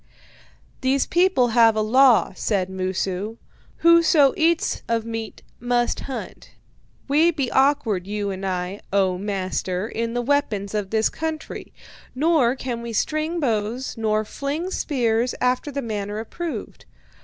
[0.81, 3.37] "'These people have a law,' said Mosu:
[3.83, 6.55] 'whoso eats of meat must hunt.
[7.07, 11.71] We be awkward, you and I, O master, in the weapons of this country;
[12.15, 16.85] nor can we string bows nor fling spears after the manner approved.